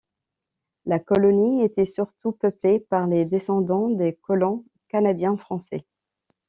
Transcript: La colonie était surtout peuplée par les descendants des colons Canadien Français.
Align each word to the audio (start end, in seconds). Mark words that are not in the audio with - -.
La 0.87 0.97
colonie 0.97 1.61
était 1.63 1.85
surtout 1.85 2.31
peuplée 2.31 2.79
par 2.79 3.05
les 3.05 3.23
descendants 3.23 3.87
des 3.87 4.15
colons 4.15 4.65
Canadien 4.87 5.37
Français. 5.37 5.85